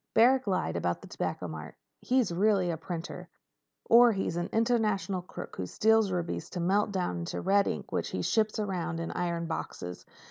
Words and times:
Barrack 0.15 0.47
lied 0.47 0.75
about 0.77 1.03
the 1.03 1.07
Tobacco 1.07 1.47
Mart. 1.47 1.75
He's 1.99 2.31
really 2.33 2.71
a 2.71 2.75
printer. 2.77 3.29
Or 3.87 4.11
he's 4.13 4.35
an 4.35 4.49
international 4.51 5.21
crook 5.21 5.55
who 5.57 5.67
steals 5.67 6.11
rubies 6.11 6.49
to 6.49 6.59
melt 6.59 6.91
down 6.91 7.17
into 7.19 7.39
red 7.39 7.67
ink 7.67 7.91
which 7.91 8.09
he 8.09 8.23
ships 8.23 8.57
around 8.57 8.99
in 8.99 9.11
iron 9.11 9.45
boxes. 9.45 10.07